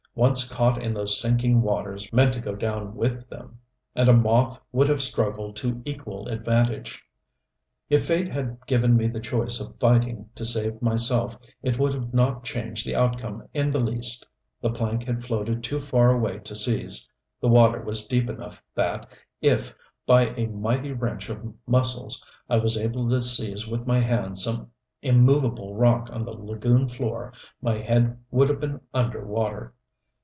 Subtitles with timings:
[0.13, 3.57] Once caught in those sinking waters meant to go down with them;
[3.95, 7.01] and a moth would have struggled to equal advantage.
[7.89, 12.33] If fate had given me the choice of fighting to save myself it would not
[12.33, 14.27] have changed the outcome in the least.
[14.59, 17.09] The plank had floated too far away to seize.
[17.39, 19.09] The water was deep enough that
[19.41, 19.73] if,
[20.05, 24.71] by a mighty wrench of muscles, I was able to seize with my hands some
[25.01, 27.31] immovable rock on the lagoon floor
[27.61, 29.73] my head would have been under water.